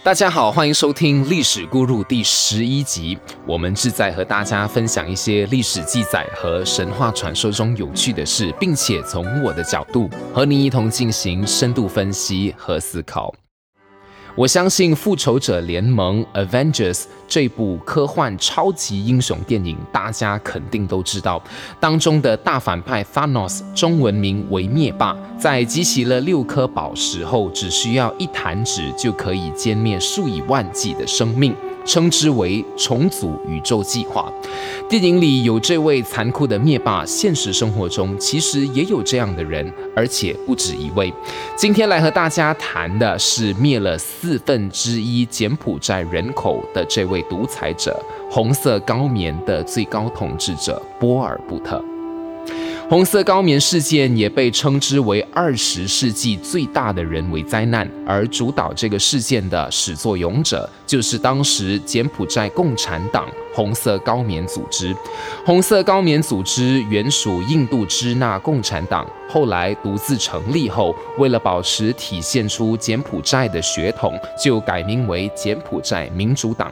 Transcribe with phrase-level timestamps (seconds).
[0.00, 3.16] 大家好，欢迎收听《历史咕入》第十一集。
[3.46, 13.32] 我们志在和大家分享一些历史记载和神话传说中有趣的事，并且从我的角度和你一同进行深度分析和思考。
[14.34, 21.42] 我相信《复仇者联盟》（Avengers） 这部科幻超级英雄电影，大家肯定都知道。
[21.78, 31.54] 当中的大反派 Thanos，中文名为灭霸，在集齐了六颗宝石后，只需要一弹指就可以歼灭数以万计的生命。
[31.84, 34.32] 称之为重组宇宙计划。
[34.88, 41.12] 电影里有这位残酷的灭霸，现实生活中其实也有这样的人，而且不止一位。
[41.56, 48.00] 今天来和大家谈的是灭了四分之一柬埔寨人口的这位独裁者——
[48.30, 51.91] 红色高棉的最高统治者波尔布特。
[52.92, 64.94] 红色高棉事件也被称之为二十世纪最大的人为灾难，而主导这个事件的始作俑者就是当时柬埔寨共产党红色高棉组织。
[65.42, 76.70] 红色高棉组织原属印度支那共产党，后来独自成立后，为了保持体现出柬埔寨的血统，就改名为柬埔寨民主党。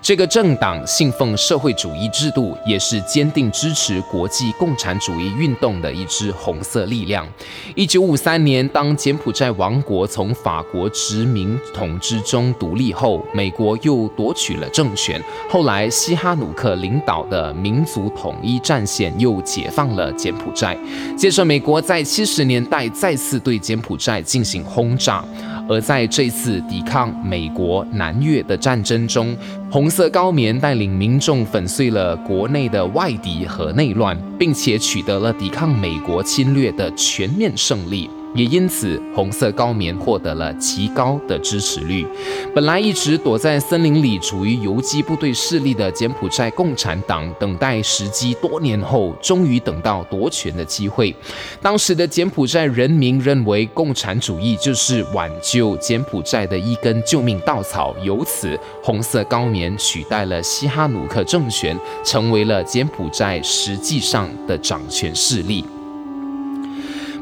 [0.00, 7.26] 这个政党信奉社会主义制度，也是坚定支持国际共产主义运动的一支红色力量。
[7.74, 15.22] 一九五三年，当柬埔寨王国从法国殖民统治中独立后，美国又夺取了政权。
[15.48, 20.76] 后来，西哈努克领导的民族统一战线又解放了柬埔寨。
[21.16, 25.24] 接着，美国在七十年代再次对柬埔寨进行轰炸。
[25.68, 29.36] 而在这次抵抗美国南越的战争中，
[29.70, 38.10] 红色高棉带领民众粉碎了国内的外敌和内乱，并且取得了抵抗美国侵略的全面胜利。
[38.34, 42.04] 也因此，红色高棉获得了极高的支持率。
[42.54, 51.14] 本来一直躲在森林里、处于游击部队势力的柬埔寨共产党，等待时机多年后，终于等到夺权的机会。
[51.62, 57.94] 当时的柬埔寨人民认为，共产主义就是挽救柬埔寨的一根救命稻草。
[58.02, 65.64] 由此，红色高棉取代了西哈努克政权，成为了柬埔寨实际上的掌权势力。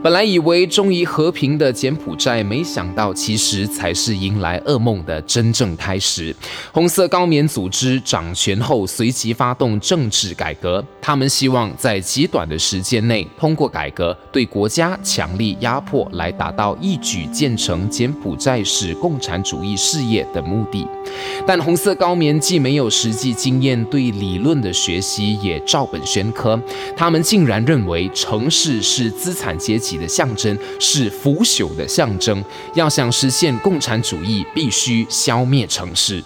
[0.02, 6.34] 本来以为终于和平的柬埔寨，没想到其实才是迎来噩梦的真正开始。
[6.72, 10.84] 红色高棉组织掌权后，随即发动政治改革。
[11.00, 20.84] 他们希望在极短的时间内，通过改革对国家强力压迫，来达到一举建成柬埔寨式共产主义事业的目的。
[21.46, 26.60] 但红色高棉既没有实际经验，对理论的学习也照本宣科。
[26.96, 29.91] 他们竟然认为城市是资产阶级。
[29.96, 32.44] 的象征是腐朽的象征，
[32.74, 36.22] 要想实现共产主义，必须消灭城市。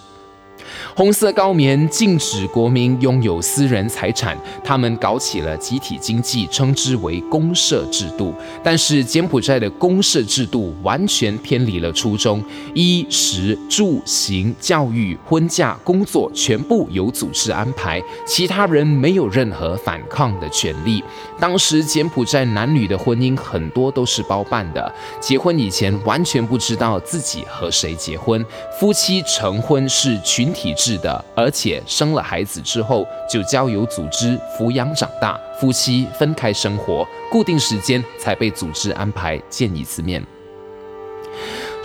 [0.96, 4.34] 红色高棉禁止国民拥有私人财产，
[4.64, 8.32] 他们搞起了集体经济，称之为公社制度。
[8.64, 12.42] 但是柬埔寨的公社制度完全偏离了初衷，
[12.72, 21.04] 衣食住行、教育、婚嫁、工作全部由组织安排，其他人没有任何反抗的权利。
[21.38, 24.90] 当时柬埔寨男女的婚姻很多都是包办的，
[25.20, 28.42] 结婚以前完全不知道自己和谁结婚，
[28.80, 40.24] 夫妻成婚是群体是的，而且生了孩子之后就交由组织抚养长大，夫妻分开生活，固定时间才被组织安排见一次面。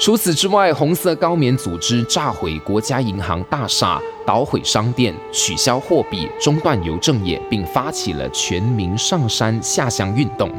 [0.01, 10.50] 除此之外，红色高棉组织炸毁国家银行大厦、捣毁商店、取消货币、中断邮政业，并发起了全民上山下乡运动，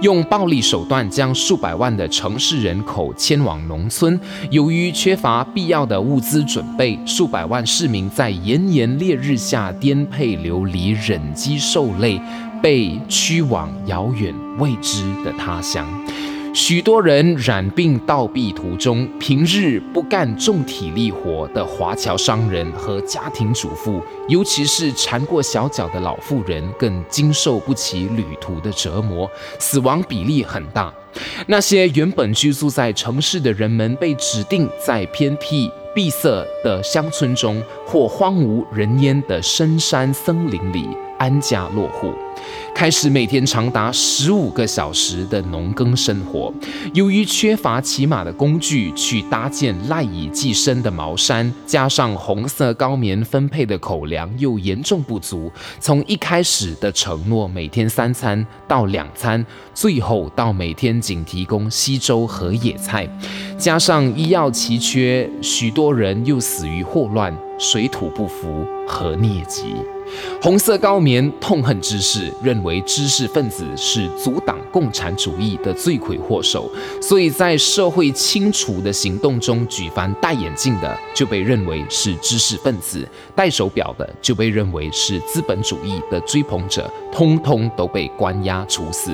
[0.00, 4.18] 用暴力手段将数百万的城市人口迁往农村。
[4.52, 12.20] 由于缺乏必要的物资准备，数百万市民在炎炎烈日下颠沛流离、忍饥受累，
[12.62, 15.84] 被驱往遥远未知的他乡。
[16.54, 29.28] 许多人染病倒闭途中，平日不干重体力活的华侨商人和家庭主妇，尤其是缠过小脚的老妇人，更经受不起旅途的折磨，
[29.58, 30.94] 死亡比例很大。
[31.48, 40.86] 那些原本居住在城市的人们，被指定在偏僻闭塞的乡村中或荒无人烟的深山森林里。
[41.24, 42.12] 安家落户。
[42.74, 46.52] 开始每天长达十五个小时的农耕生活。
[46.92, 55.50] 由于缺乏骑马的工具去搭建赖以寄生的茅山，加上红色高棉分配的口粮又严重不足，
[55.80, 59.42] 从一开始的承诺每天三餐到两餐，
[59.72, 63.08] 最后到每天仅提供稀粥和野菜，
[63.56, 67.34] 加上医药奇缺，许多人又死于霍乱、
[67.64, 69.74] 水土不服和疟疾。
[70.40, 76.70] 红色高棉痛恨知识，认为知识分子是阻挡共产主义的罪魁祸首，
[77.00, 89.10] 所以在社会清除的行动中，举凡戴眼镜的就被认为是知识分子，戴手表的就被认为是资本主义的追捧者，通通都被关押处死。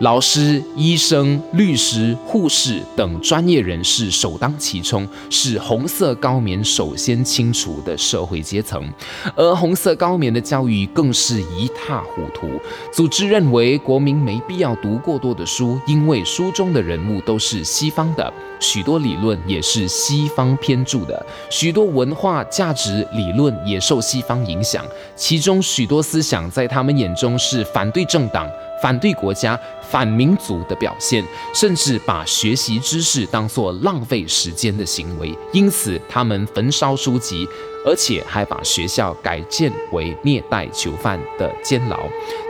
[0.00, 8.86] 老师、医生、律师、护士等专业人士首当其冲，是红色高棉首先清除的社会阶层，
[9.34, 10.26] 而红色高棉。
[10.26, 12.60] 的教育更是一塌糊涂。
[12.92, 24.84] 组织认为国民没必要读过多的书，因为书中的人物都是西方的，许多理论也是西方偏注的，许多文化价值理论也受西方影响。
[25.14, 28.50] 其中许多思想在他们眼中是反对政党、
[28.82, 31.24] 反对国家、反民族的表现，
[31.54, 35.36] 甚至把学习知识当作浪费时间的行为。
[35.52, 37.46] 因此，他们焚烧书籍。
[37.88, 42.00] 而且还把学校改建为虐待囚犯的监牢，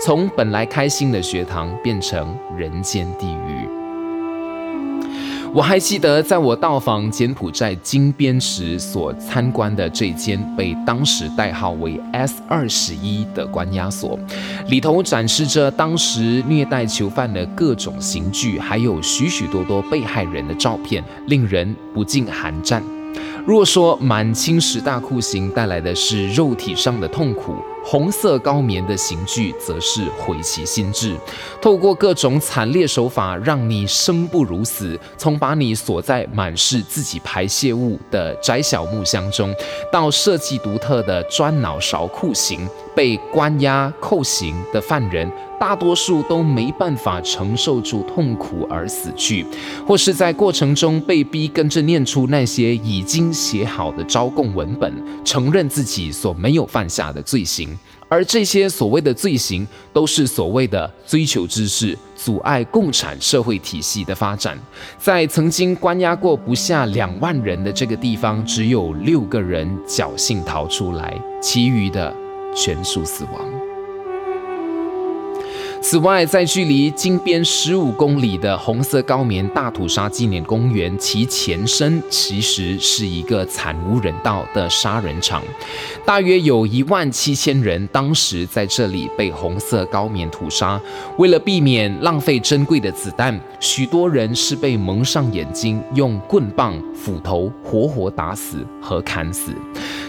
[0.00, 3.85] 从本来开心的学堂变成人间地狱。
[5.56, 14.18] 我还记得，在我到访柬埔寨金边时所参观的这间被当时代号为 S 二十一的关押所，
[14.68, 22.82] 里头展示着当时虐待囚犯的各种刑具，还有许许多多被害人的照片，令人不禁寒战。
[23.46, 27.54] 若说满清十大酷刑带来的是肉体上的痛苦，
[27.88, 31.16] 红色高棉的刑具则是毁其心智，
[31.62, 34.98] 透过各种惨烈手法，让你生不如死。
[35.16, 39.54] 从把你锁在满是自己排泄物的窄小木箱中，
[39.92, 45.30] 到设计独特的砖脑勺酷刑，被关押扣刑的犯人。
[45.58, 49.46] 大多数都没办法承受住痛苦而死去，
[49.86, 54.92] 或是在过程中被逼跟着念出那些已经写好的招供文本，
[55.24, 57.75] 承认自己所没有犯下的罪行。
[58.08, 64.58] 而这些所谓的罪行，都是所谓的追求知识，阻碍共产社会体系的发展。
[64.98, 72.14] 在曾经关押过不下两万人的这个地方，只有六个人侥幸逃出来，其余的
[72.54, 73.75] 全数死亡。
[75.88, 85.44] 此外，在距离金边十五公里的红色高棉大屠杀纪念公园，其前身其实是一个惨无人道的杀人场，
[86.04, 90.80] 大约有一万七千人当时在这里被红色高棉屠杀。
[91.18, 99.52] 为了避免浪费珍贵的子弹，许多人是被蒙上眼睛，用棍棒、斧头活活打死和砍死，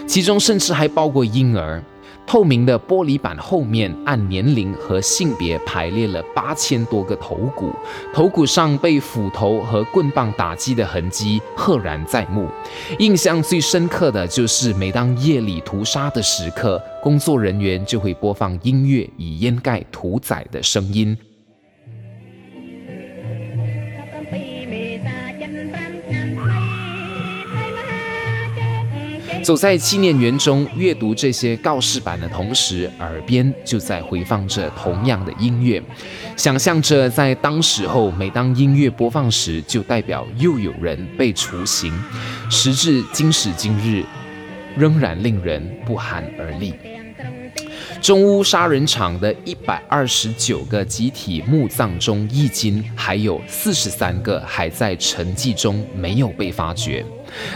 [0.08, 1.80] 其中甚至还包括婴儿。
[2.28, 7.72] 透明的玻璃板后面，按年龄和性别排列了八千多个头骨，
[8.12, 12.46] 头骨上被斧头和棍棒打击的痕迹赫然在目。
[12.98, 21.16] 印象最深刻的就是，每当夜里屠杀的时刻，工作人员就会播放音乐以掩盖屠宰的声音。
[29.48, 35.82] 走在纪念园中，阅读这些告示板的同时，耳边就在回放着同样的音乐，
[36.36, 41.90] 想象着在当时候，每当音乐播放时，就代表又有人被处刑。
[42.50, 44.04] 时至今时今日，
[44.76, 46.74] 仍然令人不寒而栗。
[48.02, 57.02] 中乌杀人场的一百二十九个集体墓葬中，迄今还有四十三个还在沉寂中，没有被发掘。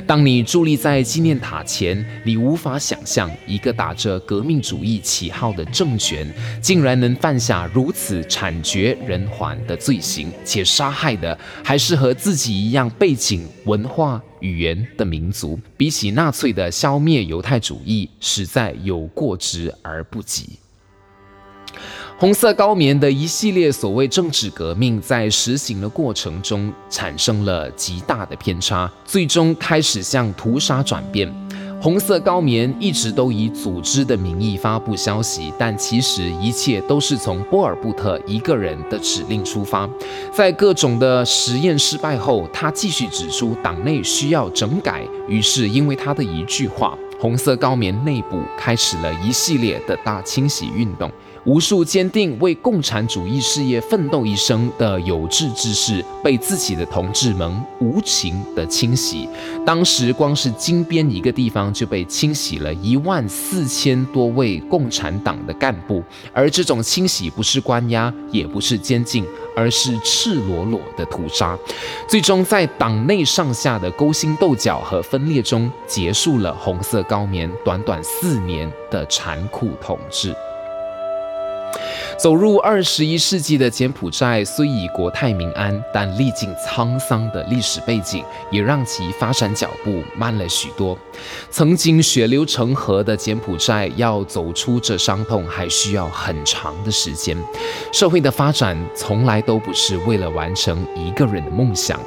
[0.06, 15.58] 当你伫立在纪念塔前，你无法想象一个打着革命主义旗号的政权，竟然能犯下如此惨绝人寰的罪行，且杀害的还是和自己一样背景、文化、语言的民族。
[15.76, 20.61] 比起纳粹的消灭犹太主义，实在有过之而不及。
[22.22, 31.28] 红色高棉的一系列所谓政治革命，在实行的过程中产生了极大的偏差，最终开始向屠杀转变。
[31.80, 39.90] 红色高棉一直都以组织的名义发布消息，但其实一切都是从波尔布特一个人的指令出发。
[40.32, 51.10] 在各种的实验失败后，他继续指出党内需要整改，于是因为他的一句话，红色高棉内部开始了一系列的大清洗运动。
[51.44, 59.28] 无数坚定为共产主义事业奋斗一生的有志之士，被自己的同志们无情的清洗。
[59.66, 66.00] 当时，光是金边一个地方就被清洗了一万四千多位共产党的干部，
[66.32, 71.58] 而这种清洗不是关押，也不是监禁，而是赤裸裸的屠杀。
[72.06, 80.32] 最终，在党内上下的勾心斗角和分裂中，结束了红色高棉短短四年的残酷统治。
[82.18, 90.96] 走入二十一世纪的柬埔寨虽已国泰民安，但历经沧桑的历史背景也让其发展脚步慢了许多。
[91.50, 97.36] 曾经血流成河的柬埔寨，要走出这伤痛还需要很长的时间。
[97.92, 101.98] 社会的发展从来都不是为了完成一个人的梦想，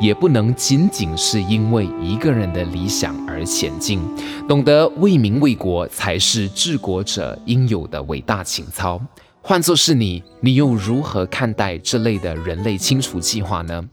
[0.00, 4.00] 也不能仅仅是因为一个人的理想而前进。
[4.46, 9.00] 懂得为民为国，才是治国者应有的伟大情操。
[9.46, 13.84] 换作是你，你又如何看待这类的人类清除计划呢？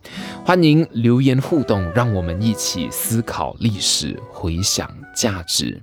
[0.46, 5.81] 欢迎留言互动，让我们一起思考历史，回想价值。